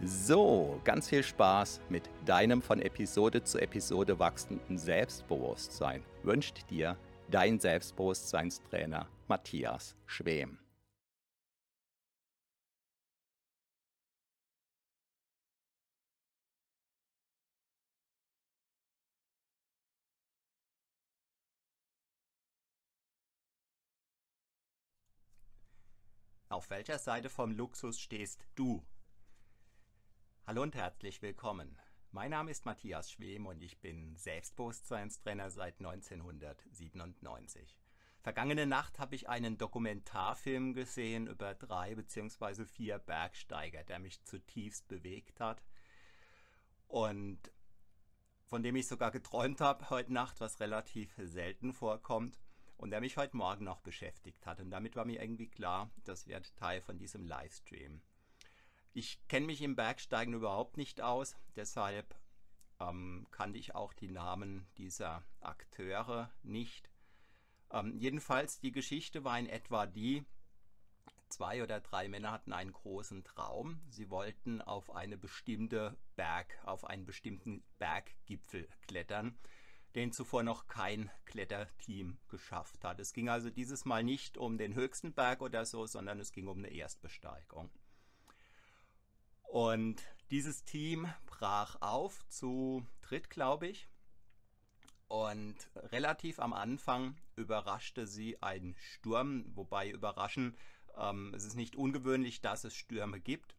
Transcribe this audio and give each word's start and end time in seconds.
So, 0.00 0.80
ganz 0.84 1.08
viel 1.08 1.24
Spaß 1.24 1.80
mit 1.88 2.08
deinem 2.24 2.62
von 2.62 2.80
Episode 2.80 3.42
zu 3.42 3.58
Episode 3.58 4.20
wachsenden 4.20 4.78
Selbstbewusstsein 4.78 6.04
wünscht 6.22 6.70
dir 6.70 6.96
dein 7.28 7.58
Selbstbewusstseinstrainer 7.58 9.08
Matthias 9.26 9.96
Schwem. 10.06 10.60
Auf 26.48 26.70
welcher 26.70 26.98
Seite 26.98 27.28
vom 27.28 27.50
Luxus 27.50 27.98
stehst 27.98 28.46
du? 28.54 28.84
Hallo 30.48 30.62
und 30.62 30.74
herzlich 30.74 31.20
willkommen. 31.20 31.76
Mein 32.10 32.30
Name 32.30 32.50
ist 32.50 32.64
Matthias 32.64 33.10
Schwem 33.10 33.44
und 33.44 33.62
ich 33.62 33.82
bin 33.82 34.16
Selbstbewusstseinstrainer 34.16 35.50
seit 35.50 35.78
1997. 35.78 37.78
Vergangene 38.22 38.64
Nacht 38.64 38.98
habe 38.98 39.14
ich 39.14 39.28
einen 39.28 39.58
Dokumentarfilm 39.58 40.72
gesehen 40.72 41.26
über 41.26 41.54
drei 41.54 41.94
bzw. 41.94 42.64
vier 42.64 42.98
Bergsteiger, 42.98 43.84
der 43.84 43.98
mich 43.98 44.24
zutiefst 44.24 44.88
bewegt 44.88 45.38
hat 45.38 45.62
und 46.86 47.52
von 48.46 48.62
dem 48.62 48.76
ich 48.76 48.88
sogar 48.88 49.10
geträumt 49.10 49.60
habe 49.60 49.90
heute 49.90 50.14
Nacht, 50.14 50.40
was 50.40 50.60
relativ 50.60 51.12
selten 51.18 51.74
vorkommt 51.74 52.40
und 52.78 52.88
der 52.88 53.02
mich 53.02 53.18
heute 53.18 53.36
Morgen 53.36 53.64
noch 53.64 53.82
beschäftigt 53.82 54.46
hat. 54.46 54.60
Und 54.60 54.70
damit 54.70 54.96
war 54.96 55.04
mir 55.04 55.20
irgendwie 55.20 55.50
klar, 55.50 55.90
das 56.04 56.26
wird 56.26 56.56
Teil 56.56 56.80
von 56.80 56.96
diesem 56.96 57.26
Livestream. 57.26 58.00
Ich 58.92 59.26
kenne 59.28 59.46
mich 59.46 59.62
im 59.62 59.76
Bergsteigen 59.76 60.34
überhaupt 60.34 60.76
nicht 60.76 61.00
aus, 61.00 61.36
deshalb 61.56 62.18
ähm, 62.80 63.26
kannte 63.30 63.58
ich 63.58 63.74
auch 63.74 63.92
die 63.92 64.08
Namen 64.08 64.66
dieser 64.76 65.22
Akteure 65.40 66.30
nicht. 66.42 66.90
Ähm, 67.70 67.96
jedenfalls, 67.98 68.60
die 68.60 68.72
Geschichte 68.72 69.24
war 69.24 69.38
in 69.38 69.46
etwa 69.46 69.86
die, 69.86 70.24
zwei 71.28 71.62
oder 71.62 71.80
drei 71.80 72.08
Männer 72.08 72.32
hatten 72.32 72.52
einen 72.52 72.72
großen 72.72 73.24
Traum. 73.24 73.80
Sie 73.90 74.10
wollten 74.10 74.62
auf 74.62 74.94
eine 74.94 75.18
bestimmte 75.18 75.96
Berg, 76.16 76.58
auf 76.64 76.84
einen 76.84 77.04
bestimmten 77.04 77.62
Berggipfel 77.78 78.68
klettern, 78.86 79.38
den 79.94 80.12
zuvor 80.12 80.42
noch 80.42 80.66
kein 80.66 81.10
Kletterteam 81.26 82.18
geschafft 82.28 82.84
hat. 82.84 83.00
Es 83.00 83.12
ging 83.12 83.28
also 83.28 83.50
dieses 83.50 83.84
Mal 83.84 84.02
nicht 84.02 84.38
um 84.38 84.58
den 84.58 84.74
höchsten 84.74 85.12
Berg 85.12 85.42
oder 85.42 85.66
so, 85.66 85.86
sondern 85.86 86.20
es 86.20 86.32
ging 86.32 86.48
um 86.48 86.58
eine 86.58 86.68
Erstbesteigung. 86.68 87.70
Und 89.48 90.02
dieses 90.30 90.64
Team 90.64 91.08
brach 91.24 91.80
auf 91.80 92.28
zu 92.28 92.86
dritt, 93.00 93.30
glaube 93.30 93.66
ich. 93.66 93.88
Und 95.08 95.56
relativ 95.74 96.38
am 96.38 96.52
Anfang 96.52 97.16
überraschte 97.34 98.06
sie 98.06 98.42
ein 98.42 98.76
Sturm, 98.78 99.46
wobei 99.54 99.88
überraschen, 99.90 100.54
ähm, 100.98 101.32
es 101.34 101.46
ist 101.46 101.56
nicht 101.56 101.76
ungewöhnlich, 101.76 102.42
dass 102.42 102.64
es 102.64 102.74
Stürme 102.74 103.20
gibt. 103.20 103.56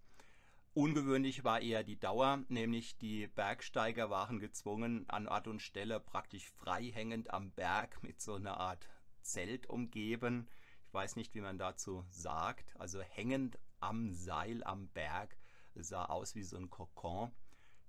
Ungewöhnlich 0.75 1.44
war 1.44 1.59
eher 1.59 1.83
die 1.83 1.99
Dauer, 1.99 2.44
nämlich 2.49 2.99
die 2.99 3.25
Bergsteiger 3.25 4.11
waren 4.11 4.39
gezwungen, 4.39 5.09
an 5.09 5.28
Ort 5.28 5.47
und 5.47 5.59
Stelle 5.59 5.99
praktisch 5.99 6.51
frei 6.51 6.91
hängend 6.94 7.33
am 7.33 7.49
Berg 7.51 8.03
mit 8.03 8.22
so 8.22 8.35
einer 8.35 8.59
Art 8.59 8.88
Zelt 9.23 9.67
umgeben. 9.67 10.47
Ich 10.85 10.94
weiß 10.94 11.16
nicht, 11.16 11.33
wie 11.33 11.41
man 11.41 11.57
dazu 11.57 12.05
sagt. 12.11 12.79
Also 12.79 13.01
hängend 13.01 13.57
am 13.79 14.13
Seil 14.13 14.63
am 14.63 14.88
Berg 14.89 15.38
sah 15.84 16.06
aus 16.06 16.35
wie 16.35 16.44
so 16.44 16.57
ein 16.57 16.69
Kokon. 16.69 17.31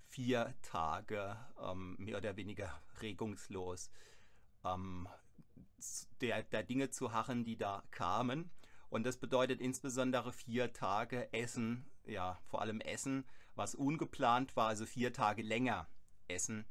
Vier 0.07 0.53
Tage 0.61 1.37
ähm, 1.61 1.95
mehr 1.97 2.17
oder 2.17 2.35
weniger 2.35 2.81
regungslos 3.01 3.89
ähm, 4.65 5.07
der, 6.19 6.43
der 6.43 6.63
Dinge 6.63 6.89
zu 6.89 7.13
harren, 7.13 7.43
die 7.43 7.57
da 7.57 7.83
kamen. 7.91 8.51
Und 8.89 9.05
das 9.05 9.17
bedeutet 9.17 9.61
insbesondere 9.61 10.33
vier 10.33 10.73
Tage 10.73 11.31
Essen, 11.33 11.85
ja, 12.05 12.39
vor 12.45 12.61
allem 12.61 12.81
Essen, 12.81 13.25
was 13.55 13.73
ungeplant 13.73 14.55
war, 14.55 14.67
also 14.67 14.85
vier 14.85 15.13
Tage 15.13 15.41
länger 15.41 15.87
Essen. 16.27 16.65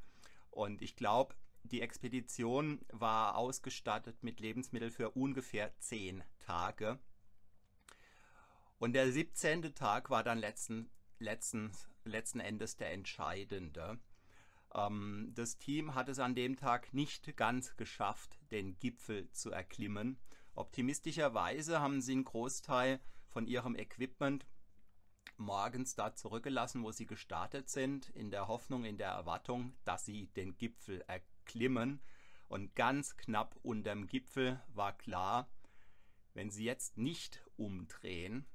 Und 0.50 0.82
ich 0.82 0.96
glaube, 0.96 1.34
die 1.62 1.80
Expedition 1.80 2.84
war 2.90 3.36
ausgestattet 3.36 4.22
mit 4.22 4.40
Lebensmitteln 4.40 4.90
für 4.90 5.10
ungefähr 5.10 5.72
zehn 5.78 6.22
Tage. 6.38 6.98
Und 8.78 8.94
der 8.94 9.12
17. 9.12 9.74
Tag 9.74 10.10
war 10.10 10.24
dann 10.24 10.38
letzten 10.38 10.90
letzten, 11.20 11.72
letzten 12.04 12.40
Endes 12.40 12.76
der 12.76 12.92
entscheidende. 12.92 13.98
Ähm, 14.74 15.32
das 15.34 15.58
Team 15.58 15.94
hat 15.94 16.08
es 16.08 16.18
an 16.18 16.34
dem 16.34 16.56
Tag 16.56 16.92
nicht 16.92 17.36
ganz 17.36 17.76
geschafft, 17.76 18.38
den 18.50 18.78
Gipfel 18.78 19.30
zu 19.32 19.50
erklimmen. 19.50 20.18
Optimistischerweise 20.54 21.80
haben 21.80 22.00
sie 22.00 22.12
einen 22.12 22.24
Großteil 22.24 23.00
von 23.28 23.46
ihrem 23.46 23.76
Equipment 23.76 24.46
morgens 25.36 25.94
da 25.94 26.14
zurückgelassen, 26.14 26.82
wo 26.82 26.92
sie 26.92 27.06
gestartet 27.06 27.70
sind, 27.70 28.10
in 28.10 28.30
der 28.30 28.48
Hoffnung, 28.48 28.84
in 28.84 28.98
der 28.98 29.08
Erwartung, 29.08 29.74
dass 29.84 30.04
sie 30.04 30.26
den 30.36 30.56
Gipfel 30.56 31.02
erklimmen. 31.06 32.00
Und 32.48 32.74
ganz 32.74 33.16
knapp 33.16 33.56
unterm 33.62 34.06
Gipfel 34.06 34.60
war 34.74 34.96
klar, 34.96 35.48
wenn 36.34 36.50
sie 36.50 36.64
jetzt 36.64 36.98
nicht 36.98 37.42
umdrehen, 37.56 38.46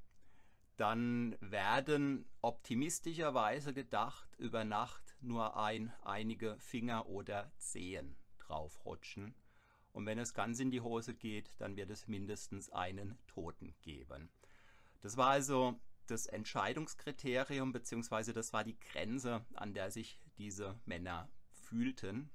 dann 0.77 1.35
werden 1.39 2.25
optimistischerweise 2.41 3.73
gedacht 3.73 4.35
über 4.37 4.65
Nacht 4.65 5.15
nur 5.21 5.57
ein, 5.57 5.93
einige 6.01 6.57
Finger 6.59 7.07
oder 7.07 7.51
Zehen 7.57 8.15
draufrutschen. 8.39 9.33
Und 9.93 10.05
wenn 10.05 10.19
es 10.19 10.33
ganz 10.33 10.59
in 10.59 10.71
die 10.71 10.81
Hose 10.81 11.13
geht, 11.13 11.49
dann 11.59 11.77
wird 11.77 11.89
es 11.89 12.07
mindestens 12.07 12.69
einen 12.69 13.17
Toten 13.27 13.73
geben. 13.81 14.29
Das 15.01 15.15
war 15.15 15.29
also 15.29 15.79
das 16.07 16.27
Entscheidungskriterium, 16.27 17.71
beziehungsweise 17.71 18.33
das 18.33 18.51
war 18.51 18.63
die 18.63 18.77
Grenze, 18.77 19.45
an 19.53 19.73
der 19.73 19.91
sich 19.91 20.19
diese 20.37 20.79
Männer 20.85 21.29
fühlten. 21.49 22.29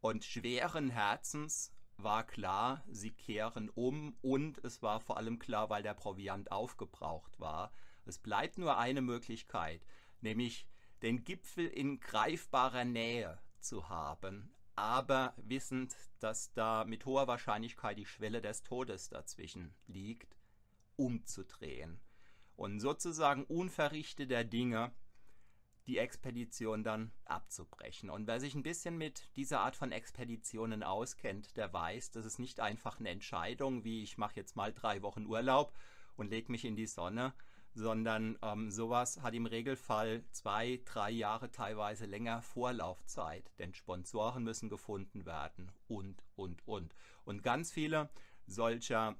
Und 0.00 0.24
schweren 0.24 0.90
Herzens 0.90 1.72
war 1.96 2.24
klar, 2.24 2.82
sie 2.88 3.10
kehren 3.10 3.68
um 3.70 4.16
und 4.22 4.58
es 4.64 4.82
war 4.82 5.00
vor 5.00 5.16
allem 5.16 5.38
klar, 5.38 5.70
weil 5.70 5.82
der 5.82 5.94
Proviant 5.94 6.50
aufgebraucht 6.50 7.38
war. 7.38 7.72
Es 8.04 8.18
bleibt 8.18 8.58
nur 8.58 8.78
eine 8.78 9.02
Möglichkeit, 9.02 9.84
nämlich 10.20 10.66
den 11.02 11.24
Gipfel 11.24 11.66
in 11.66 12.00
greifbarer 12.00 12.84
Nähe 12.84 13.38
zu 13.60 13.88
haben, 13.88 14.54
aber 14.74 15.34
wissend, 15.36 15.94
dass 16.20 16.52
da 16.52 16.84
mit 16.84 17.04
hoher 17.04 17.26
Wahrscheinlichkeit 17.26 17.98
die 17.98 18.06
Schwelle 18.06 18.40
des 18.40 18.62
Todes 18.62 19.08
dazwischen 19.08 19.74
liegt, 19.86 20.36
umzudrehen 20.96 22.00
und 22.56 22.80
sozusagen 22.80 23.44
unverrichteter 23.44 24.44
Dinge 24.44 24.92
die 25.86 25.98
Expedition 25.98 26.84
dann 26.84 27.12
abzubrechen. 27.24 28.10
Und 28.10 28.26
wer 28.26 28.40
sich 28.40 28.54
ein 28.54 28.62
bisschen 28.62 28.96
mit 28.96 29.34
dieser 29.36 29.60
Art 29.60 29.76
von 29.76 29.92
Expeditionen 29.92 30.82
auskennt, 30.82 31.56
der 31.56 31.72
weiß, 31.72 32.12
das 32.12 32.24
ist 32.24 32.38
nicht 32.38 32.60
einfach 32.60 33.00
eine 33.00 33.10
Entscheidung, 33.10 33.84
wie 33.84 34.02
ich 34.02 34.18
mache 34.18 34.36
jetzt 34.36 34.56
mal 34.56 34.72
drei 34.72 35.02
Wochen 35.02 35.26
Urlaub 35.26 35.72
und 36.16 36.30
lege 36.30 36.52
mich 36.52 36.64
in 36.64 36.76
die 36.76 36.86
Sonne, 36.86 37.34
sondern 37.74 38.38
ähm, 38.42 38.70
sowas 38.70 39.22
hat 39.22 39.34
im 39.34 39.46
Regelfall 39.46 40.24
zwei, 40.30 40.80
drei 40.84 41.10
Jahre 41.10 41.50
teilweise 41.50 42.06
länger 42.06 42.42
Vorlaufzeit, 42.42 43.50
denn 43.58 43.74
Sponsoren 43.74 44.44
müssen 44.44 44.68
gefunden 44.68 45.24
werden 45.24 45.72
und, 45.88 46.22
und, 46.36 46.66
und. 46.66 46.94
Und 47.24 47.42
ganz 47.42 47.72
viele 47.72 48.10
solcher 48.46 49.16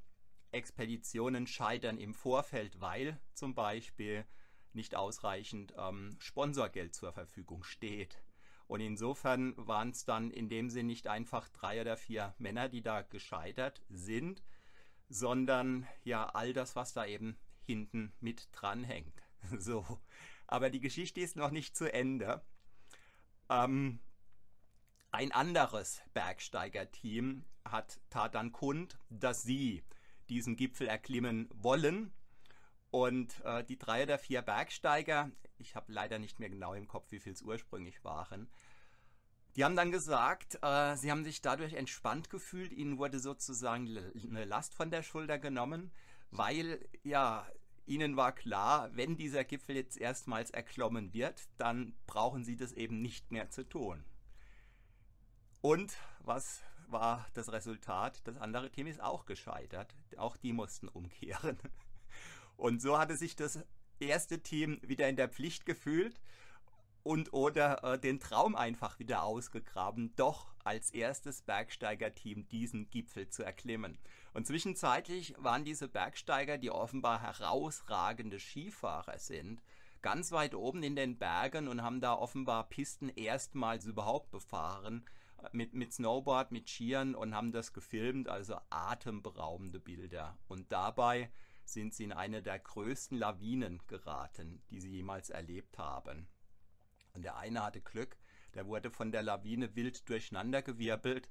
Expeditionen 0.51 1.47
scheitern 1.47 1.99
im 1.99 2.15
Vorfeld, 2.15 2.81
weil 2.81 3.19
zum 3.33 3.55
Beispiel 3.55 4.27
nicht 4.75 4.95
ausreichend 4.95 5.75
ähm, 5.77 6.17
Sponsorgeld 6.19 6.95
zur 6.95 7.13
Verfügung 7.13 7.63
steht. 7.63 8.23
Und 8.67 8.81
insofern 8.81 9.55
waren 9.57 9.91
es 9.91 10.05
dann 10.05 10.31
in 10.31 10.49
dem 10.49 10.71
Sinn 10.71 10.87
nicht 10.87 11.07
einfach 11.07 11.49
drei 11.49 11.81
oder 11.81 11.97
vier 11.97 12.35
Männer, 12.39 12.69
die 12.69 12.83
da 12.83 13.03
gescheitert 13.03 13.83
sind, 13.91 14.43
sondern 15.09 15.87
ja 16.05 16.27
all 16.27 16.53
das, 16.53 16.75
was 16.75 16.93
da 16.95 17.05
eben 17.05 17.37
hinten 17.65 18.13
mit 18.21 18.49
dranhängt. 18.53 19.23
So. 19.59 19.85
Aber 20.47 20.71
die 20.71 20.81
Geschichte 20.81 21.21
ist 21.21 21.35
noch 21.35 21.51
nicht 21.51 21.77
zu 21.77 21.93
Ende. 21.93 22.43
Ähm, 23.49 23.99
ein 25.11 25.33
anderes 25.33 26.01
Bergsteigerteam 26.15 27.45
hat 27.65 28.01
tat 28.09 28.35
dann 28.35 28.53
kund, 28.53 28.99
dass 29.11 29.43
sie 29.43 29.83
diesen 30.29 30.57
Gipfel 30.57 30.87
erklimmen 30.87 31.49
wollen 31.53 32.13
und 32.93 33.43
äh, 33.45 33.65
die 33.65 33.79
drei 33.79 34.05
oder 34.05 34.19
vier 34.19 34.43
Bergsteiger, 34.43 35.31
ich 35.59 35.75
habe 35.75 35.91
leider 35.91 36.19
nicht 36.19 36.39
mehr 36.39 36.51
genau 36.51 36.75
im 36.75 36.87
Kopf, 36.87 37.11
wie 37.11 37.21
viel 37.21 37.33
es 37.33 37.43
ursprünglich 37.43 38.05
waren, 38.05 38.49
die 39.57 39.65
haben 39.65 39.77
dann 39.77 39.91
gesagt, 39.91 40.59
äh, 40.63 40.95
sie 40.97 41.11
haben 41.11 41.25
sich 41.25 41.41
dadurch 41.41 41.73
entspannt 41.73 42.29
gefühlt, 42.29 42.71
ihnen 42.71 42.99
wurde 42.99 43.19
sozusagen 43.19 43.89
eine 44.29 44.45
Last 44.45 44.75
von 44.75 44.91
der 44.91 45.03
Schulter 45.03 45.39
genommen, 45.39 45.91
weil 46.31 46.87
ja, 47.03 47.47
ihnen 47.87 48.17
war 48.17 48.33
klar, 48.33 48.95
wenn 48.95 49.17
dieser 49.17 49.45
Gipfel 49.45 49.77
jetzt 49.77 49.97
erstmals 49.97 50.51
erklommen 50.51 51.15
wird, 51.15 51.49
dann 51.57 51.95
brauchen 52.07 52.45
sie 52.45 52.57
das 52.57 52.73
eben 52.73 53.01
nicht 53.01 53.33
mehr 53.33 53.49
zu 53.49 53.67
tun. 53.67 54.05
Und 55.63 55.97
was 56.21 56.63
war 56.89 57.27
das 57.33 57.53
Resultat? 57.53 58.21
Das 58.25 58.37
andere 58.37 58.71
Team 58.71 58.87
ist 58.87 59.01
auch 59.01 59.25
gescheitert. 59.25 59.97
Auch 60.19 60.37
die 60.37 60.53
mussten 60.53 60.89
umkehren. 60.89 61.59
Und 62.63 62.81
so 62.81 62.97
hatte 62.97 63.17
sich 63.17 63.35
das 63.35 63.59
erste 63.99 64.41
Team 64.41 64.79
wieder 64.83 65.09
in 65.09 65.17
der 65.17 65.29
Pflicht 65.29 65.67
gefühlt 65.67 66.21
und 67.03 67.33
oder 67.33 67.83
äh, 67.83 67.99
den 67.99 68.21
Traum 68.21 68.55
einfach 68.55 69.01
wieder 69.01 69.25
ausgegraben, 69.25 70.15
doch 70.15 70.55
als 70.63 70.93
erstes 70.93 71.43
Bergsteigerteam 71.43 72.47
diesen 72.51 72.89
Gipfel 72.89 73.29
zu 73.29 73.43
erklimmen. 73.43 73.99
Und 74.33 74.47
zwischenzeitlich 74.47 75.35
waren 75.39 75.65
diese 75.65 75.89
Bergsteiger, 75.89 76.57
die 76.57 76.71
offenbar 76.71 77.21
herausragende 77.21 78.39
Skifahrer 78.39 79.19
sind, 79.19 79.61
ganz 80.01 80.31
weit 80.31 80.55
oben 80.55 80.85
in 80.85 80.95
den 80.95 81.19
Bergen 81.19 81.67
und 81.67 81.83
haben 81.83 82.01
da 82.01 82.15
offenbar 82.15 82.69
Pisten 82.69 83.09
erstmals 83.09 83.87
überhaupt 83.87 84.31
befahren 84.31 85.05
äh, 85.39 85.49
mit, 85.51 85.75
mit 85.75 85.93
Snowboard, 85.93 86.53
mit 86.53 86.69
Skiern 86.71 87.17
und 87.17 87.35
haben 87.35 87.51
das 87.51 87.73
gefilmt, 87.73 88.29
also 88.29 88.57
atemberaubende 88.71 89.81
Bilder. 89.81 90.39
Und 90.47 90.71
dabei 90.71 91.29
sind 91.65 91.95
sie 91.95 92.05
in 92.05 92.13
eine 92.13 92.43
der 92.43 92.59
größten 92.59 93.19
Lawinen 93.19 93.81
geraten, 93.87 94.63
die 94.71 94.81
sie 94.81 94.91
jemals 94.91 95.31
erlebt 95.31 95.79
haben. 95.79 96.29
Und 97.15 97.23
der 97.23 97.37
eine 97.37 97.63
hatte 97.63 97.81
Glück, 97.81 98.17
der 98.55 98.67
wurde 98.67 98.91
von 98.91 99.13
der 99.13 99.23
Lawine 99.23 99.75
wild 99.75 100.09
durcheinandergewirbelt 100.09 101.29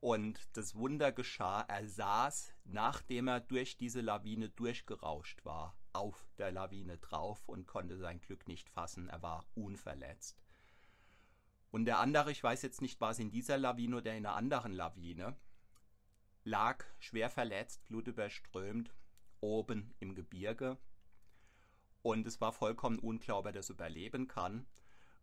und 0.00 0.38
das 0.56 0.76
Wunder 0.76 1.10
geschah, 1.10 1.62
er 1.62 1.86
saß, 1.86 2.54
nachdem 2.64 3.28
er 3.28 3.40
durch 3.40 3.76
diese 3.76 4.00
Lawine 4.00 4.48
durchgerauscht 4.48 5.44
war, 5.44 5.76
auf 5.92 6.28
der 6.38 6.52
Lawine 6.52 6.98
drauf 6.98 7.42
und 7.48 7.66
konnte 7.66 7.98
sein 7.98 8.20
Glück 8.20 8.46
nicht 8.46 8.70
fassen, 8.70 9.08
er 9.08 9.22
war 9.22 9.44
unverletzt. 9.54 10.40
Und 11.70 11.84
der 11.84 11.98
andere, 11.98 12.30
ich 12.30 12.42
weiß 12.42 12.62
jetzt 12.62 12.80
nicht, 12.80 13.00
war 13.00 13.10
es 13.10 13.18
in 13.18 13.30
dieser 13.30 13.58
Lawine 13.58 13.96
oder 13.96 14.14
in 14.14 14.24
einer 14.24 14.36
anderen 14.36 14.72
Lawine, 14.72 15.36
lag 16.44 16.84
schwer 16.98 17.28
verletzt, 17.28 17.84
blutüberströmt 17.88 18.94
oben 19.40 19.94
im 20.00 20.14
Gebirge. 20.14 20.78
Und 22.02 22.26
es 22.26 22.40
war 22.40 22.52
vollkommen 22.52 22.98
unklar, 22.98 23.38
ob 23.38 23.46
er 23.46 23.52
das 23.52 23.70
überleben 23.70 24.28
kann. 24.28 24.66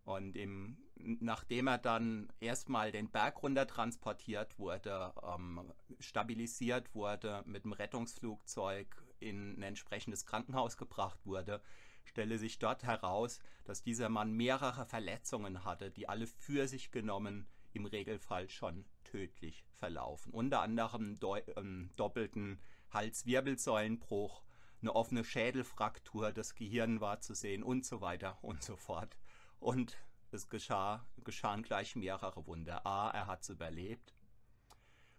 Und 0.04 0.36
im, 0.38 0.78
nachdem 0.96 1.68
er 1.68 1.80
dann 1.80 2.32
erstmal 2.40 2.92
den 2.92 3.10
Berg 3.10 3.42
runter 3.42 3.66
transportiert 3.66 4.60
wurde, 4.60 5.14
ähm, 5.24 5.74
stabilisiert 6.00 6.94
wurde, 6.94 7.44
mit 7.48 7.64
dem 7.64 7.74
Rettungsflugzeug 7.74 9.04
in 9.20 9.58
ein 9.58 9.64
entsprechendes 9.64 10.28
Krankenhaus 10.28 10.78
gebracht 10.78 11.20
wurde, 11.26 11.62
stelle 12.04 12.38
sich 12.38 12.60
dort 12.60 12.84
heraus, 12.84 13.40
dass 13.64 13.82
dieser 13.82 14.10
Mann 14.10 14.32
mehrere 14.32 14.86
Verletzungen 14.86 15.66
hatte, 15.66 15.90
die 15.90 16.08
alle 16.08 16.28
für 16.28 16.68
sich 16.68 16.92
genommen 16.92 17.48
im 17.74 17.86
Regelfall 17.86 18.48
schon 18.50 18.86
tödlich 19.04 19.66
verlaufen. 19.74 20.32
Unter 20.32 20.62
anderem 20.62 21.20
do, 21.20 21.36
ähm, 21.58 21.90
doppelten 21.96 22.60
Halswirbelsäulenbruch, 22.92 24.44
eine 24.82 24.96
offene 24.96 25.24
Schädelfraktur, 25.24 26.32
das 26.32 26.56
Gehirn 26.56 27.02
war 27.02 27.20
zu 27.20 27.34
sehen 27.34 27.64
und 27.64 27.86
so 27.86 28.02
weiter 28.02 28.38
und 28.42 28.64
so 28.64 28.76
fort. 28.76 29.18
Und 29.60 29.98
es 30.32 30.50
geschah, 30.50 31.06
geschahen 31.24 31.64
gleich 31.64 31.96
mehrere 31.96 32.46
Wunder. 32.46 32.86
A, 32.86 33.10
er 33.12 33.28
hat 33.28 33.44
es 33.44 33.50
überlebt. 33.50 34.14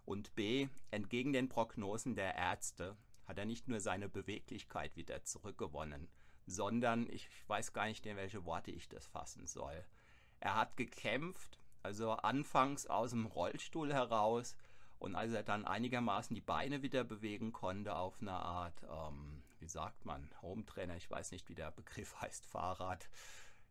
Und 0.05 0.35
B, 0.37 0.69
entgegen 0.91 1.33
den 1.33 1.49
Prognosen 1.49 2.15
der 2.15 2.37
Ärzte 2.37 2.97
hat 3.27 3.39
er 3.39 3.45
nicht 3.45 3.67
nur 3.67 3.81
seine 3.81 4.09
Beweglichkeit 4.09 4.95
wieder 4.97 5.25
zurückgewonnen, 5.25 6.09
sondern 6.47 7.09
ich 7.11 7.29
weiß 7.49 7.73
gar 7.73 7.87
nicht, 7.87 8.07
in 8.07 8.17
welche 8.17 8.45
Worte 8.45 8.71
ich 8.71 8.89
das 8.89 9.07
fassen 9.07 9.47
soll. 9.47 9.85
Er 10.39 10.55
hat 10.55 10.77
gekämpft, 10.77 11.59
also 11.83 12.13
anfangs 12.13 12.87
aus 12.87 13.11
dem 13.11 13.27
Rollstuhl 13.27 13.93
heraus, 13.93 14.57
und 14.99 15.15
als 15.15 15.33
er 15.33 15.43
dann 15.43 15.65
einigermaßen 15.65 16.35
die 16.35 16.41
Beine 16.41 16.83
wieder 16.83 17.05
bewegen 17.05 17.53
konnte 17.53 17.97
auf 17.97 18.21
eine 18.21 18.33
Art, 18.33 18.83
ähm, 18.85 19.43
wie 19.59 19.69
sagt 19.69 20.05
man, 20.05 20.31
Home-Trainer, 20.43 20.97
ich 20.97 21.11
weiß 21.11 21.33
nicht, 21.33 21.49
wie 21.49 21.55
der 21.55 21.71
Begriff 21.71 22.17
heißt, 22.21 22.47
Fahrrad, 22.47 23.09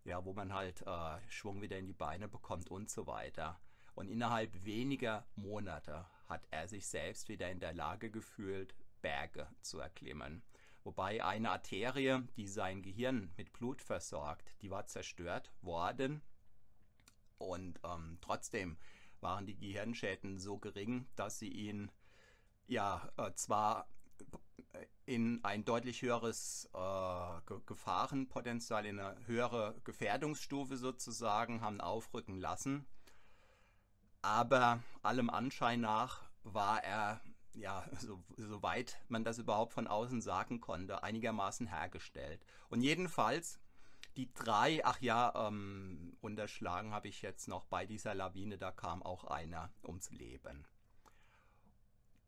ja, 0.04 0.24
wo 0.24 0.34
man 0.34 0.54
halt 0.54 0.82
äh, 0.86 1.18
Schwung 1.30 1.62
wieder 1.62 1.78
in 1.78 1.88
die 1.88 1.94
Beine 1.94 2.28
bekommt 2.28 2.70
und 2.70 2.90
so 2.90 3.08
weiter. 3.08 3.60
Und 3.96 4.10
innerhalb 4.10 4.66
weniger 4.66 5.26
Monate 5.36 6.06
hat 6.28 6.46
er 6.52 6.68
sich 6.68 6.86
selbst 6.86 7.30
wieder 7.30 7.50
in 7.50 7.60
der 7.60 7.74
Lage 7.74 8.12
gefühlt, 8.12 8.76
Berge 9.02 9.48
zu 9.62 9.80
erklimmen. 9.80 10.44
Wobei 10.84 11.24
eine 11.24 11.50
Arterie, 11.50 12.22
die 12.36 12.48
sein 12.48 12.84
Gehirn 12.84 13.34
mit 13.38 13.54
Blut 13.54 13.82
versorgt, 13.82 14.56
die 14.62 14.70
war 14.70 14.86
zerstört 14.86 15.52
worden. 15.62 16.22
Und 17.38 17.80
ähm, 17.84 18.20
trotzdem 18.22 18.78
waren 19.22 19.46
die 19.46 19.58
Gehirnschäden 19.58 20.40
so 20.40 20.58
gering, 20.58 21.08
dass 21.16 21.40
sie 21.40 21.50
ihn 21.50 21.92
ja 22.68 23.10
äh, 23.18 23.34
zwar 23.34 23.88
in 25.06 25.44
ein 25.44 25.66
deutlich 25.66 26.02
höheres 26.02 26.70
äh, 26.74 27.60
Gefahrenpotenzial, 27.66 28.86
in 28.86 29.00
eine 29.00 29.16
höhere 29.28 29.76
Gefährdungsstufe 29.84 30.78
sozusagen 30.78 31.62
haben 31.62 31.82
aufrücken 31.82 32.40
lassen. 32.40 32.86
Aber 34.22 34.80
allem 35.04 35.30
Anschein 35.30 35.82
nach 35.82 36.24
war 36.44 36.84
er, 36.84 37.22
ja, 37.54 37.88
so, 38.00 38.24
soweit 38.38 38.98
man 39.08 39.24
das 39.24 39.38
überhaupt 39.38 39.74
von 39.74 39.88
außen 39.88 40.22
sagen 40.22 40.60
konnte, 40.60 41.04
einigermaßen 41.04 41.68
hergestellt. 41.68 42.44
Und 42.70 42.82
jedenfalls 42.82 43.60
die 44.18 44.34
drei, 44.34 44.84
ach 44.86 45.02
ja, 45.02 45.48
ähm, 45.48 46.18
unterschlagen 46.22 46.92
habe 46.92 47.08
ich 47.08 47.22
jetzt 47.22 47.48
noch 47.48 47.66
bei 47.66 47.86
dieser 47.86 48.16
Lawine, 48.16 48.58
da 48.58 48.72
kam 48.72 49.04
auch 49.04 49.26
einer 49.26 49.72
ums 49.84 50.10
Leben, 50.12 50.66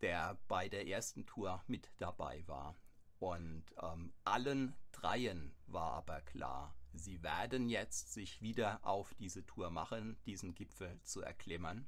der 0.01 0.37
bei 0.47 0.67
der 0.69 0.87
ersten 0.87 1.25
Tour 1.25 1.63
mit 1.67 1.89
dabei 1.97 2.43
war. 2.47 2.75
Und 3.19 3.63
ähm, 3.81 4.13
allen 4.25 4.75
dreien 4.91 5.55
war 5.65 5.93
aber 5.93 6.21
klar, 6.21 6.75
sie 6.93 7.23
werden 7.23 7.69
jetzt 7.69 8.13
sich 8.13 8.41
wieder 8.41 8.79
auf 8.83 9.13
diese 9.15 9.45
Tour 9.45 9.71
machen, 9.71 10.17
diesen 10.25 10.53
Gipfel 10.53 10.99
zu 11.03 11.21
erklimmen. 11.21 11.87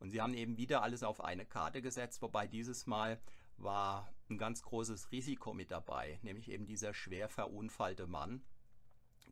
Und 0.00 0.10
sie 0.10 0.20
haben 0.20 0.34
eben 0.34 0.56
wieder 0.56 0.82
alles 0.82 1.02
auf 1.02 1.22
eine 1.22 1.46
Karte 1.46 1.82
gesetzt, 1.82 2.20
wobei 2.22 2.46
dieses 2.46 2.86
Mal 2.86 3.20
war 3.56 4.12
ein 4.28 4.38
ganz 4.38 4.62
großes 4.62 5.12
Risiko 5.12 5.54
mit 5.54 5.70
dabei, 5.70 6.18
nämlich 6.22 6.50
eben 6.50 6.66
dieser 6.66 6.94
schwer 6.94 7.28
verunfallte 7.28 8.06
Mann, 8.06 8.42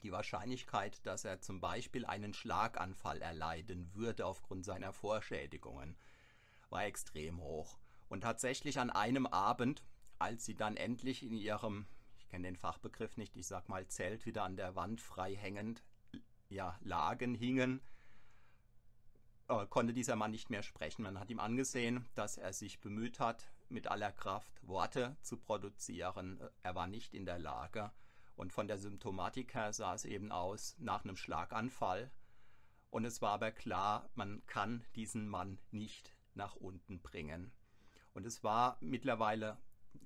die 0.02 0.12
Wahrscheinlichkeit, 0.12 1.04
dass 1.06 1.24
er 1.24 1.40
zum 1.40 1.60
Beispiel 1.60 2.04
einen 2.06 2.34
Schlaganfall 2.34 3.22
erleiden 3.22 3.90
würde 3.94 4.26
aufgrund 4.26 4.64
seiner 4.64 4.92
Vorschädigungen, 4.92 5.96
war 6.70 6.84
extrem 6.84 7.40
hoch. 7.40 7.78
Und 8.08 8.22
tatsächlich 8.22 8.78
an 8.78 8.90
einem 8.90 9.26
Abend, 9.26 9.82
als 10.18 10.44
sie 10.44 10.54
dann 10.54 10.76
endlich 10.76 11.22
in 11.22 11.36
ihrem, 11.36 11.86
ich 12.18 12.28
kenne 12.28 12.48
den 12.48 12.56
Fachbegriff 12.56 13.16
nicht, 13.16 13.36
ich 13.36 13.46
sag 13.46 13.68
mal 13.68 13.86
Zelt 13.86 14.26
wieder 14.26 14.44
an 14.44 14.56
der 14.56 14.74
Wand 14.74 15.00
frei 15.00 15.34
hängend 15.34 15.82
ja, 16.48 16.78
lagen, 16.82 17.34
hingen, 17.34 17.80
äh, 19.48 19.66
konnte 19.66 19.92
dieser 19.92 20.16
Mann 20.16 20.30
nicht 20.30 20.50
mehr 20.50 20.62
sprechen. 20.62 21.02
Man 21.02 21.18
hat 21.18 21.30
ihm 21.30 21.40
angesehen, 21.40 22.06
dass 22.14 22.36
er 22.36 22.52
sich 22.52 22.80
bemüht 22.80 23.20
hat, 23.20 23.50
mit 23.68 23.86
aller 23.86 24.12
Kraft 24.12 24.66
Worte 24.66 25.16
zu 25.22 25.36
produzieren. 25.38 26.40
Er 26.62 26.74
war 26.74 26.86
nicht 26.86 27.14
in 27.14 27.24
der 27.24 27.38
Lage. 27.38 27.90
Und 28.36 28.52
von 28.52 28.66
der 28.66 28.78
Symptomatik 28.78 29.54
her 29.54 29.72
sah 29.72 29.94
es 29.94 30.04
eben 30.04 30.32
aus 30.32 30.76
nach 30.78 31.04
einem 31.04 31.16
Schlaganfall. 31.16 32.10
Und 32.90 33.04
es 33.04 33.22
war 33.22 33.32
aber 33.32 33.52
klar, 33.52 34.10
man 34.14 34.44
kann 34.46 34.84
diesen 34.96 35.28
Mann 35.28 35.58
nicht 35.70 36.14
nach 36.34 36.56
unten 36.56 37.00
bringen. 37.00 37.52
Und 38.14 38.26
es 38.26 38.42
war 38.42 38.76
mittlerweile 38.80 39.58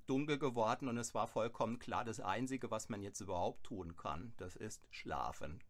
dunkel 0.05 0.39
geworden 0.39 0.87
und 0.87 0.97
es 0.97 1.13
war 1.13 1.27
vollkommen 1.27 1.79
klar, 1.79 2.05
das 2.05 2.19
Einzige, 2.19 2.71
was 2.71 2.89
man 2.89 3.01
jetzt 3.01 3.19
überhaupt 3.21 3.65
tun 3.65 3.95
kann, 3.95 4.33
das 4.37 4.55
ist 4.55 4.87
schlafen. 4.89 5.63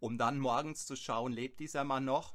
Um 0.00 0.18
dann 0.18 0.38
morgens 0.38 0.86
zu 0.86 0.96
schauen, 0.96 1.32
lebt 1.32 1.60
dieser 1.60 1.84
Mann 1.84 2.04
noch. 2.04 2.34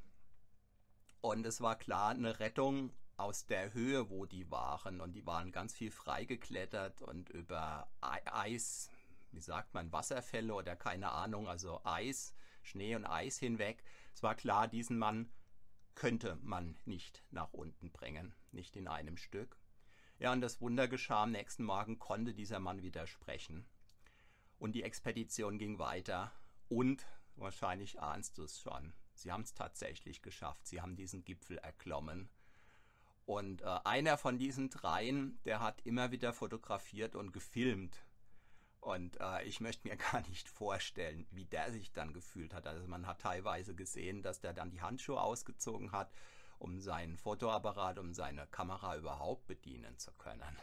Und 1.21 1.45
es 1.45 1.61
war 1.61 1.75
klar, 1.75 2.09
eine 2.09 2.39
Rettung 2.39 2.91
aus 3.19 3.45
der 3.45 3.73
Höhe, 3.73 4.09
wo 4.09 4.25
die 4.25 4.49
waren. 4.49 5.01
Und 5.01 5.13
die 5.13 5.25
waren 5.25 5.51
ganz 5.51 5.73
viel 5.73 5.91
freigeklettert 5.91 7.01
und 7.01 7.29
über 7.29 7.89
Eis, 8.01 8.89
wie 9.31 9.41
sagt 9.41 9.73
man, 9.73 9.91
Wasserfälle 9.91 10.53
oder 10.53 10.75
keine 10.75 11.11
Ahnung, 11.11 11.47
also 11.47 11.81
Eis, 11.83 12.33
Schnee 12.63 12.95
und 12.95 13.05
Eis 13.05 13.37
hinweg. 13.37 13.83
Es 14.13 14.23
war 14.23 14.35
klar, 14.35 14.67
diesen 14.67 14.97
Mann 14.97 15.29
könnte 15.95 16.37
man 16.41 16.77
nicht 16.85 17.23
nach 17.29 17.51
unten 17.51 17.91
bringen, 17.91 18.33
nicht 18.51 18.75
in 18.75 18.87
einem 18.87 19.17
Stück. 19.17 19.57
Ja, 20.17 20.31
und 20.31 20.41
das 20.41 20.61
Wunder 20.61 20.87
geschah, 20.87 21.23
am 21.23 21.31
nächsten 21.31 21.63
Morgen 21.63 21.99
konnte 21.99 22.33
dieser 22.33 22.59
Mann 22.59 22.81
wieder 22.81 23.07
sprechen. 23.07 23.65
Und 24.57 24.73
die 24.73 24.83
Expedition 24.83 25.57
ging 25.57 25.79
weiter. 25.79 26.31
Und 26.67 27.05
wahrscheinlich 27.35 27.99
ahnst 28.01 28.37
du 28.37 28.43
es 28.43 28.59
schon. 28.59 28.93
Sie 29.13 29.31
haben 29.31 29.41
es 29.41 29.53
tatsächlich 29.53 30.21
geschafft. 30.21 30.67
Sie 30.67 30.81
haben 30.81 30.95
diesen 30.95 31.23
Gipfel 31.23 31.57
erklommen. 31.57 32.29
Und 33.29 33.61
äh, 33.61 33.65
einer 33.83 34.17
von 34.17 34.39
diesen 34.39 34.71
dreien, 34.71 35.39
der 35.45 35.59
hat 35.59 35.81
immer 35.85 36.09
wieder 36.09 36.33
fotografiert 36.33 37.13
und 37.13 37.31
gefilmt. 37.31 38.03
Und 38.79 39.21
äh, 39.21 39.43
ich 39.43 39.59
möchte 39.59 39.87
mir 39.87 39.97
gar 40.11 40.27
nicht 40.29 40.49
vorstellen, 40.49 41.27
wie 41.29 41.45
der 41.45 41.71
sich 41.71 41.93
dann 41.93 42.11
gefühlt 42.11 42.55
hat. 42.55 42.65
Also 42.65 42.87
man 42.87 43.05
hat 43.05 43.21
teilweise 43.21 43.75
gesehen, 43.75 44.23
dass 44.23 44.39
der 44.39 44.53
dann 44.53 44.71
die 44.71 44.81
Handschuhe 44.81 45.21
ausgezogen 45.21 45.91
hat, 45.91 46.11
um 46.57 46.79
seinen 46.79 47.17
Fotoapparat, 47.17 47.99
um 47.99 48.15
seine 48.15 48.47
Kamera 48.47 48.97
überhaupt 48.97 49.45
bedienen 49.45 49.95
zu 49.99 50.11
können. 50.13 50.57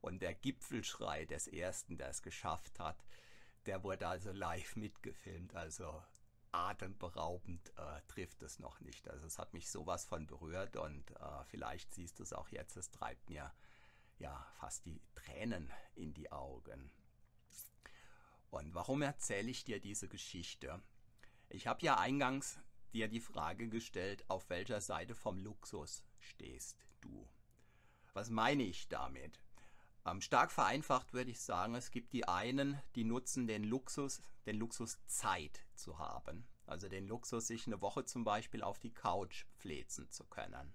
Und 0.00 0.22
der 0.22 0.34
Gipfelschrei 0.34 1.24
des 1.24 1.48
Ersten, 1.48 1.98
der 1.98 2.10
es 2.10 2.22
geschafft 2.22 2.78
hat, 2.78 3.04
der 3.66 3.82
wurde 3.82 4.06
also 4.06 4.30
live 4.30 4.76
mitgefilmt. 4.76 5.56
Also 5.56 6.04
atemberaubend 6.52 7.70
äh, 7.76 8.00
trifft 8.08 8.42
es 8.42 8.58
noch 8.58 8.80
nicht. 8.80 9.08
Also 9.08 9.26
es 9.26 9.38
hat 9.38 9.52
mich 9.52 9.70
sowas 9.70 10.04
von 10.04 10.26
berührt 10.26 10.76
und 10.76 11.10
äh, 11.12 11.44
vielleicht 11.46 11.92
siehst 11.92 12.18
du 12.18 12.22
es 12.22 12.32
auch 12.32 12.48
jetzt, 12.48 12.76
es 12.76 12.90
treibt 12.90 13.28
mir 13.28 13.52
ja 14.18 14.46
fast 14.58 14.84
die 14.86 15.00
Tränen 15.14 15.70
in 15.94 16.14
die 16.14 16.30
Augen. 16.32 16.90
Und 18.50 18.74
warum 18.74 19.02
erzähle 19.02 19.50
ich 19.50 19.64
dir 19.64 19.80
diese 19.80 20.08
Geschichte? 20.08 20.80
Ich 21.48 21.66
habe 21.66 21.84
ja 21.84 21.98
eingangs 21.98 22.58
dir 22.92 23.08
die 23.08 23.20
Frage 23.20 23.68
gestellt, 23.68 24.24
auf 24.28 24.48
welcher 24.48 24.80
Seite 24.80 25.14
vom 25.14 25.38
Luxus 25.38 26.02
stehst 26.18 26.86
du? 27.02 27.28
Was 28.14 28.30
meine 28.30 28.62
ich 28.62 28.88
damit? 28.88 29.38
Ähm, 30.06 30.20
stark 30.20 30.52
vereinfacht 30.52 31.14
würde 31.14 31.32
ich 31.32 31.40
sagen, 31.40 31.74
es 31.74 31.90
gibt 31.90 32.12
die 32.12 32.28
einen, 32.28 32.80
die 32.94 33.02
nutzen 33.02 33.48
den 33.48 33.64
Luxus, 33.64 34.22
den 34.46 34.56
Luxus 34.56 34.98
Zeit 35.06 35.64
zu 35.74 35.98
haben. 35.98 36.46
Also 36.64 36.88
den 36.88 37.08
Luxus, 37.08 37.48
sich 37.48 37.66
eine 37.66 37.80
Woche 37.80 38.04
zum 38.04 38.22
Beispiel 38.22 38.62
auf 38.62 38.78
die 38.78 38.94
Couch 38.94 39.46
flezen 39.56 40.08
zu 40.10 40.24
können. 40.24 40.72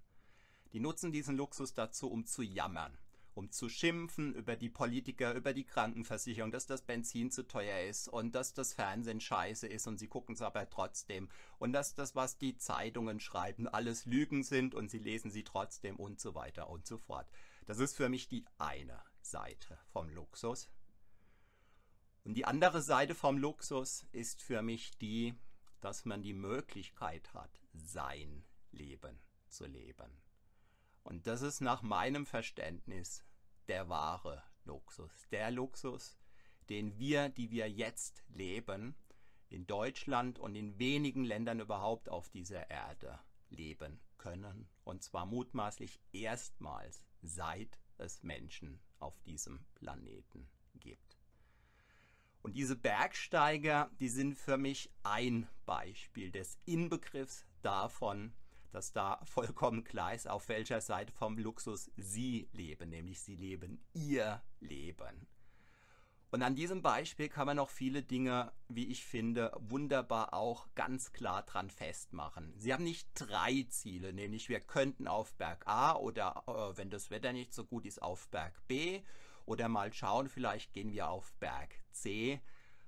Die 0.73 0.81
nutzen 0.81 1.13
diesen 1.13 1.37
Luxus 1.37 1.73
dazu, 1.73 2.11
um 2.11 2.25
zu 2.25 2.41
jammern, 2.41 2.97
um 3.33 3.51
zu 3.51 3.69
schimpfen 3.69 4.33
über 4.33 4.57
die 4.57 4.69
Politiker, 4.69 5.33
über 5.33 5.53
die 5.53 5.65
Krankenversicherung, 5.65 6.51
dass 6.51 6.65
das 6.65 6.81
Benzin 6.81 7.31
zu 7.31 7.47
teuer 7.47 7.87
ist 7.87 8.09
und 8.09 8.35
dass 8.35 8.53
das 8.53 8.73
Fernsehen 8.73 9.21
scheiße 9.21 9.67
ist 9.67 9.87
und 9.87 9.97
sie 9.97 10.07
gucken 10.07 10.35
es 10.35 10.41
aber 10.41 10.69
trotzdem 10.69 11.29
und 11.57 11.71
dass 11.71 11.95
das, 11.95 12.15
was 12.15 12.37
die 12.37 12.57
Zeitungen 12.57 13.21
schreiben, 13.21 13.69
alles 13.69 14.05
Lügen 14.05 14.43
sind 14.43 14.75
und 14.75 14.91
sie 14.91 14.99
lesen 14.99 15.31
sie 15.31 15.43
trotzdem 15.43 15.95
und 15.95 16.19
so 16.19 16.35
weiter 16.35 16.69
und 16.69 16.85
so 16.85 16.97
fort. 16.97 17.29
Das 17.65 17.79
ist 17.79 17.95
für 17.95 18.09
mich 18.09 18.27
die 18.27 18.45
eine 18.57 19.01
Seite 19.25 19.79
vom 19.87 20.09
Luxus. 20.09 20.69
Und 22.23 22.35
die 22.35 22.45
andere 22.45 22.81
Seite 22.81 23.15
vom 23.15 23.37
Luxus 23.37 24.05
ist 24.11 24.41
für 24.41 24.61
mich 24.61 24.97
die, 24.99 25.33
dass 25.79 26.05
man 26.05 26.21
die 26.21 26.33
Möglichkeit 26.33 27.33
hat, 27.33 27.61
sein 27.73 28.43
Leben 28.71 29.19
zu 29.47 29.65
leben. 29.65 30.21
Und 31.03 31.27
das 31.27 31.41
ist 31.41 31.61
nach 31.61 31.81
meinem 31.81 32.25
Verständnis 32.25 33.23
der 33.67 33.89
wahre 33.89 34.43
Luxus. 34.65 35.11
Der 35.31 35.49
Luxus, 35.49 36.19
den 36.69 36.97
wir, 36.99 37.29
die 37.29 37.49
wir 37.49 37.69
jetzt 37.69 38.23
leben, 38.29 38.95
in 39.49 39.67
Deutschland 39.67 40.39
und 40.39 40.55
in 40.55 40.79
wenigen 40.79 41.23
Ländern 41.25 41.59
überhaupt 41.59 42.07
auf 42.07 42.29
dieser 42.29 42.69
Erde 42.69 43.19
leben 43.49 43.99
können. 44.17 44.69
Und 44.83 45.03
zwar 45.03 45.25
mutmaßlich 45.25 45.99
erstmals 46.13 47.05
seit 47.21 47.79
es 47.97 48.23
Menschen 48.23 48.79
auf 49.01 49.19
diesem 49.21 49.65
Planeten 49.75 50.49
gibt. 50.79 51.17
Und 52.41 52.55
diese 52.55 52.75
Bergsteiger, 52.75 53.91
die 53.99 54.09
sind 54.09 54.35
für 54.35 54.57
mich 54.57 54.89
ein 55.03 55.47
Beispiel 55.65 56.31
des 56.31 56.57
Inbegriffs 56.65 57.45
davon, 57.61 58.33
dass 58.71 58.93
da 58.93 59.19
vollkommen 59.25 59.83
klar 59.83 60.13
ist, 60.13 60.27
auf 60.27 60.49
welcher 60.49 60.81
Seite 60.81 61.13
vom 61.13 61.37
Luxus 61.37 61.91
sie 61.97 62.49
leben, 62.53 62.89
nämlich 62.89 63.21
sie 63.21 63.35
leben 63.35 63.83
ihr 63.93 64.41
Leben. 64.59 65.27
Und 66.31 66.43
an 66.43 66.55
diesem 66.55 66.81
Beispiel 66.81 67.27
kann 67.27 67.45
man 67.45 67.57
noch 67.57 67.69
viele 67.69 68.03
Dinge, 68.03 68.53
wie 68.69 68.87
ich 68.87 69.03
finde, 69.03 69.51
wunderbar 69.59 70.33
auch 70.33 70.65
ganz 70.75 71.11
klar 71.11 71.43
dran 71.43 71.69
festmachen. 71.69 72.53
Sie 72.55 72.73
haben 72.73 72.85
nicht 72.85 73.09
drei 73.15 73.65
Ziele, 73.69 74.13
nämlich 74.13 74.47
wir 74.47 74.61
könnten 74.61 75.09
auf 75.09 75.33
Berg 75.35 75.67
A 75.67 75.93
oder 75.97 76.43
äh, 76.47 76.77
wenn 76.77 76.89
das 76.89 77.11
Wetter 77.11 77.33
nicht 77.33 77.53
so 77.53 77.65
gut 77.65 77.85
ist, 77.85 78.01
auf 78.01 78.29
Berg 78.29 78.65
B 78.67 79.01
oder 79.45 79.67
mal 79.67 79.91
schauen, 79.91 80.29
vielleicht 80.29 80.71
gehen 80.71 80.93
wir 80.93 81.09
auf 81.09 81.33
Berg 81.41 81.75
C, 81.91 82.39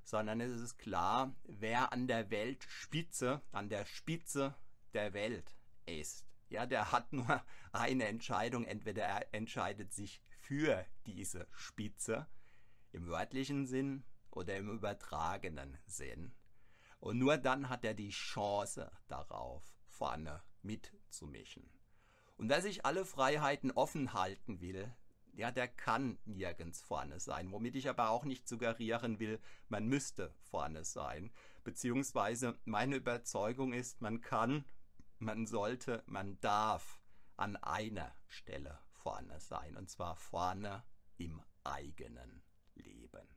sondern 0.05 0.39
es 0.39 0.61
ist 0.61 0.77
klar, 0.77 1.35
wer 1.43 1.91
an 1.91 2.07
der 2.07 2.29
Weltspitze, 2.31 3.41
an 3.51 3.67
der 3.67 3.85
Spitze 3.85 4.55
der 4.93 5.13
Welt 5.13 5.53
ist. 5.85 6.25
Ja, 6.47 6.65
der 6.65 6.93
hat 6.93 7.11
nur 7.11 7.43
eine 7.73 8.05
Entscheidung, 8.05 8.63
entweder 8.63 9.03
er 9.03 9.33
entscheidet 9.33 9.91
sich 9.91 10.21
für 10.39 10.85
diese 11.05 11.45
Spitze, 11.51 12.25
im 12.93 13.07
wörtlichen 13.07 13.65
Sinn 13.65 14.05
oder 14.31 14.55
im 14.55 14.69
übertragenen 14.69 15.77
Sinn. 15.85 16.33
Und 16.99 17.17
nur 17.17 17.37
dann 17.37 17.69
hat 17.69 17.83
er 17.83 17.93
die 17.93 18.11
Chance 18.11 18.91
darauf, 19.07 19.75
vorne 19.87 20.41
mitzumischen. 20.61 21.69
Und 22.37 22.49
wer 22.49 22.61
sich 22.61 22.85
alle 22.85 23.05
Freiheiten 23.05 23.71
offen 23.71 24.13
halten 24.13 24.61
will, 24.61 24.95
ja, 25.33 25.51
der 25.51 25.67
kann 25.67 26.19
nirgends 26.25 26.81
vorne 26.81 27.19
sein. 27.19 27.51
Womit 27.51 27.75
ich 27.75 27.89
aber 27.89 28.09
auch 28.09 28.23
nicht 28.23 28.47
suggerieren 28.47 29.19
will, 29.19 29.39
man 29.67 29.87
müsste 29.87 30.33
vorne 30.41 30.83
sein. 30.83 31.31
Beziehungsweise 31.63 32.57
meine 32.65 32.97
Überzeugung 32.97 33.73
ist, 33.73 34.01
man 34.01 34.21
kann, 34.21 34.63
man 35.17 35.47
sollte, 35.47 36.03
man 36.05 36.39
darf 36.39 36.99
an 37.35 37.55
einer 37.55 38.15
Stelle 38.27 38.79
vorne 38.91 39.39
sein. 39.39 39.75
Und 39.75 39.89
zwar 39.89 40.15
vorne 40.15 40.83
im 41.17 41.41
eigenen 41.63 42.43
leben. 42.75 43.27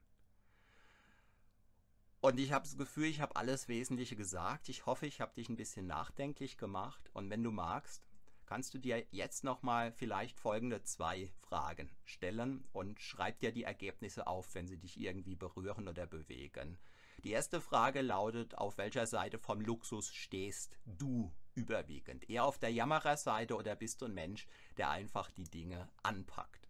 Und 2.21 2.41
ich 2.41 2.53
habe 2.53 2.65
das 2.65 2.77
Gefühl, 2.77 3.07
ich 3.07 3.21
habe 3.21 3.37
alles 3.37 3.69
Wesentliche 3.69 4.17
gesagt. 4.17 4.69
Ich 4.69 4.87
hoffe, 4.87 5.07
ich 5.07 5.21
habe 5.21 5.35
dich 5.35 5.49
ein 5.49 5.57
bisschen 5.57 5.87
nachdenklich 5.87 6.59
gemacht. 6.59 7.09
Und 7.13 7.31
wenn 7.31 7.45
du 7.45 7.53
magst, 7.53 8.03
kannst 8.47 8.75
du 8.75 8.79
dir 8.79 9.07
jetzt 9.11 9.45
nochmal 9.45 9.93
vielleicht 9.93 10.41
folgende 10.41 10.83
zwei 10.83 11.31
Fragen 11.41 11.91
stellen 12.05 12.65
und 12.73 13.01
schreib 13.01 13.39
dir 13.41 13.53
die 13.53 13.65
Ergebnisse 13.65 14.27
auf, 14.27 14.55
wenn 14.55 14.67
sie 14.67 14.79
dich 14.79 14.99
irgendwie 14.99 15.37
berühren 15.37 15.89
oder 15.89 16.07
bewegen. 16.07 16.79
Die 17.25 17.31
erste 17.31 17.61
Frage 17.61 18.03
lautet, 18.03 18.57
auf 18.57 18.79
welcher 18.79 19.07
Seite 19.07 19.39
vom 19.39 19.61
Luxus 19.61 20.13
stehst 20.13 20.77
du 20.85 21.33
überwiegend? 21.55 22.29
Eher 22.31 22.45
auf 22.45 22.59
der 22.59 22.73
Jammererseite 22.73 23.57
oder 23.57 23.75
bist 23.75 24.01
du 24.01 24.07
ein 24.07 24.15
Mensch, 24.15 24.47
der 24.77 24.91
einfach 24.91 25.31
die 25.31 25.49
Dinge 25.49 25.89
anpackt? 26.03 26.66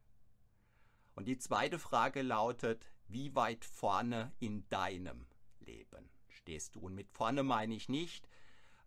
Und 1.17 1.25
die 1.25 1.39
zweite 1.39 1.79
Frage 1.79 2.21
lautet, 2.21 2.93
wie 3.09 3.35
weit 3.35 3.65
vorne 3.65 4.33
in 4.39 4.69
deinem 4.69 5.27
Leben 5.61 6.11
stehst 6.29 6.75
du? 6.75 6.81
Und 6.81 6.95
mit 6.95 7.11
vorne 7.11 7.43
meine 7.43 7.75
ich 7.75 7.89
nicht, 7.89 8.29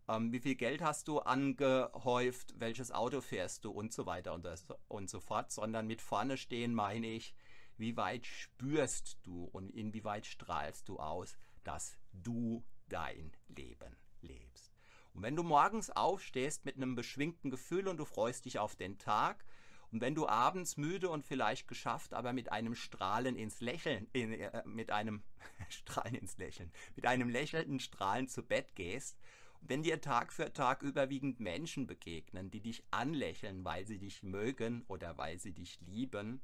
ähm, 0.08 0.32
wie 0.32 0.40
viel 0.40 0.56
Geld 0.56 0.82
hast 0.82 1.08
du 1.08 1.20
angehäuft, 1.20 2.54
welches 2.60 2.92
Auto 2.92 3.22
fährst 3.22 3.66
du 3.66 3.72
und 3.72 3.92
so 3.92 4.06
weiter 4.06 4.34
und, 4.34 4.46
das, 4.46 4.64
und 4.88 5.10
so 5.10 5.20
fort, 5.20 5.52
sondern 5.52 5.88
mit 5.88 6.04
vorne 6.04 6.38
stehen 6.38 6.76
meine 6.76 7.08
ich, 7.08 7.34
wie 7.78 7.98
weit 7.98 8.28
spürst 8.28 9.18
du 9.24 9.46
und 9.46 9.72
inwieweit 9.72 10.28
strahlst 10.28 10.88
du 10.88 11.00
aus, 11.00 11.36
dass 11.64 11.98
du 12.14 12.64
dein 12.90 13.32
Leben 13.48 13.96
lebst. 14.22 14.72
Und 15.16 15.24
wenn 15.24 15.36
du 15.36 15.42
morgens 15.42 15.90
aufstehst 15.90 16.64
mit 16.64 16.76
einem 16.76 16.94
beschwingten 16.94 17.50
Gefühl 17.50 17.88
und 17.88 17.98
du 17.98 18.06
freust 18.06 18.46
dich 18.46 18.60
auf 18.60 18.76
den 18.76 19.00
Tag, 19.00 19.44
und 19.92 20.02
wenn 20.02 20.16
du 20.16 20.28
abends 20.28 20.78
müde 20.78 21.10
und 21.10 21.26
vielleicht 21.26 21.68
geschafft, 21.68 22.14
aber 22.14 22.34
mit 22.34 22.52
einem 22.52 22.76
Strahlen 22.76 23.36
ins 23.36 23.62
Lächeln, 23.62 24.08
in, 24.14 24.34
äh, 24.34 24.64
mit 24.66 24.92
einem 24.92 25.24
Strahlen 25.70 26.16
ins 26.16 26.38
Lächeln, 26.38 26.72
mit 26.96 27.06
einem 27.06 27.30
lächelnden 27.30 27.80
Strahlen 27.80 28.28
zu 28.28 28.44
Bett 28.44 28.76
gehst, 28.76 29.18
wenn 29.62 29.84
dir 29.84 30.00
Tag 30.00 30.32
für 30.32 30.54
Tag 30.54 30.84
überwiegend 30.84 31.40
Menschen 31.40 31.86
begegnen, 31.86 32.50
die 32.50 32.62
dich 32.62 32.84
anlächeln, 32.92 33.66
weil 33.66 33.86
sie 33.86 34.00
dich 34.00 34.24
mögen 34.24 34.84
oder 34.88 35.18
weil 35.18 35.40
sie 35.40 35.54
dich 35.54 35.80
lieben, 35.82 36.42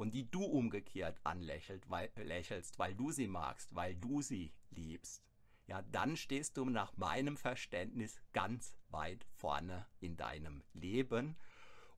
und 0.00 0.14
die 0.14 0.30
du 0.30 0.42
umgekehrt 0.42 1.20
anlächelst, 1.24 1.90
weil, 1.90 2.10
lächelst, 2.16 2.78
weil 2.78 2.94
du 2.94 3.10
sie 3.10 3.26
magst, 3.26 3.74
weil 3.74 3.94
du 3.94 4.22
sie 4.22 4.50
liebst, 4.70 5.22
ja, 5.66 5.82
dann 5.82 6.16
stehst 6.16 6.56
du 6.56 6.64
nach 6.64 6.96
meinem 6.96 7.36
Verständnis 7.36 8.18
ganz 8.32 8.78
weit 8.88 9.26
vorne 9.36 9.86
in 10.00 10.16
deinem 10.16 10.62
Leben 10.72 11.36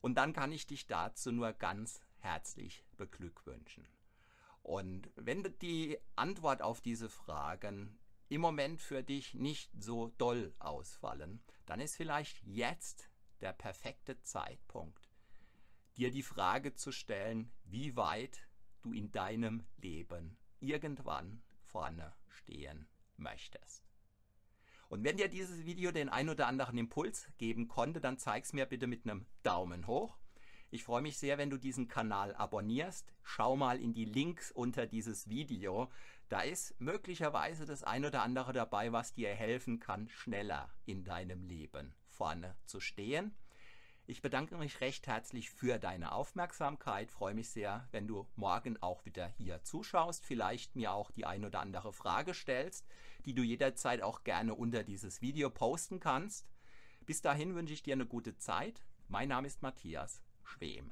und 0.03 0.15
dann 0.15 0.33
kann 0.33 0.51
ich 0.51 0.67
dich 0.67 0.85
dazu 0.85 1.31
nur 1.31 1.53
ganz 1.53 2.01
herzlich 2.19 2.83
beglückwünschen. 2.97 3.87
Und 4.61 5.09
wenn 5.15 5.43
die 5.61 5.97
Antwort 6.17 6.61
auf 6.61 6.81
diese 6.81 7.07
Fragen 7.07 7.97
im 8.27 8.41
Moment 8.41 8.81
für 8.81 9.01
dich 9.01 9.33
nicht 9.33 9.71
so 9.79 10.09
doll 10.17 10.53
ausfallen, 10.59 11.41
dann 11.65 11.79
ist 11.79 11.95
vielleicht 11.95 12.43
jetzt 12.43 13.09
der 13.39 13.53
perfekte 13.53 14.21
Zeitpunkt, 14.23 15.09
dir 15.95 16.11
die 16.11 16.21
Frage 16.21 16.73
zu 16.73 16.91
stellen, 16.91 17.49
wie 17.63 17.95
weit 17.95 18.49
du 18.81 18.91
in 18.91 19.09
deinem 19.13 19.63
Leben 19.77 20.37
irgendwann 20.59 21.41
vorne 21.61 22.13
stehen 22.27 22.89
möchtest. 23.15 23.92
Und 24.93 25.03
wenn 25.03 25.17
dir 25.17 25.27
dieses 25.27 25.65
Video 25.65 25.91
den 25.91 26.07
ein 26.07 26.29
oder 26.29 26.45
anderen 26.45 26.77
Impuls 26.77 27.27
geben 27.39 27.67
konnte, 27.67 27.99
dann 27.99 28.19
zeig 28.19 28.43
es 28.43 28.53
mir 28.53 28.67
bitte 28.67 28.85
mit 28.85 29.05
einem 29.05 29.25
Daumen 29.41 29.87
hoch. 29.87 30.19
Ich 30.69 30.83
freue 30.83 31.01
mich 31.01 31.17
sehr, 31.17 31.39
wenn 31.39 31.49
du 31.49 31.57
diesen 31.57 31.87
Kanal 31.87 32.35
abonnierst. 32.35 33.11
Schau 33.23 33.55
mal 33.55 33.79
in 33.79 33.95
die 33.95 34.05
Links 34.05 34.51
unter 34.51 34.85
dieses 34.85 35.27
Video. 35.27 35.89
Da 36.29 36.41
ist 36.41 36.79
möglicherweise 36.79 37.65
das 37.65 37.83
ein 37.83 38.05
oder 38.05 38.21
andere 38.21 38.53
dabei, 38.53 38.91
was 38.91 39.15
dir 39.15 39.29
helfen 39.29 39.79
kann, 39.79 40.09
schneller 40.09 40.71
in 40.85 41.03
deinem 41.03 41.41
Leben 41.41 41.95
vorne 42.05 42.55
zu 42.67 42.79
stehen. 42.79 43.35
Ich 44.05 44.21
bedanke 44.21 44.57
mich 44.57 44.81
recht 44.81 45.07
herzlich 45.07 45.49
für 45.49 45.79
deine 45.79 46.11
Aufmerksamkeit. 46.11 47.09
Freue 47.09 47.33
mich 47.33 47.49
sehr, 47.49 47.87
wenn 47.91 48.05
du 48.05 48.27
morgen 48.35 48.75
auch 48.81 49.05
wieder 49.05 49.27
hier 49.27 49.63
zuschaust, 49.63 50.25
vielleicht 50.25 50.75
mir 50.75 50.91
auch 50.91 51.09
die 51.11 51.25
ein 51.25 51.45
oder 51.45 51.61
andere 51.61 51.93
Frage 51.93 52.33
stellst, 52.33 52.85
die 53.25 53.33
du 53.33 53.43
jederzeit 53.43 54.01
auch 54.01 54.25
gerne 54.25 54.55
unter 54.55 54.83
dieses 54.83 55.21
Video 55.21 55.49
posten 55.49 56.01
kannst. 56.01 56.49
Bis 57.05 57.21
dahin 57.21 57.55
wünsche 57.55 57.73
ich 57.73 57.83
dir 57.83 57.93
eine 57.93 58.05
gute 58.05 58.37
Zeit. 58.37 58.83
Mein 59.07 59.29
Name 59.29 59.47
ist 59.47 59.61
Matthias 59.61 60.21
Schwem. 60.43 60.91